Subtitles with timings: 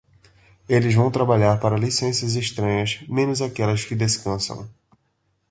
[0.67, 4.67] Eles vão trabalhar para licenças estranhas, menos aquelas que descansam.